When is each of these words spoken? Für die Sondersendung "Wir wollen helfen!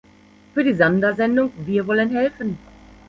Für 0.55 0.63
die 0.63 0.73
Sondersendung 0.73 1.51
"Wir 1.63 1.85
wollen 1.85 2.09
helfen! 2.09 2.57